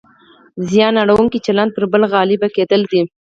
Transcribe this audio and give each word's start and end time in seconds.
زیان 0.69 0.95
اړونکی 1.03 1.39
چلند 1.45 1.71
پر 1.75 1.83
بل 1.91 2.03
غالب 2.13 2.41
کېدل 2.55 2.81
دي. 2.91 3.01